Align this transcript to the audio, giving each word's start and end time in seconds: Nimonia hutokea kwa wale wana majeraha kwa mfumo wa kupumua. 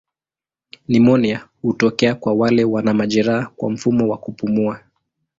Nimonia 0.87 1.49
hutokea 1.61 2.15
kwa 2.15 2.33
wale 2.33 2.63
wana 2.63 2.93
majeraha 2.93 3.47
kwa 3.55 3.69
mfumo 3.69 4.07
wa 4.09 4.17
kupumua. 4.17 4.79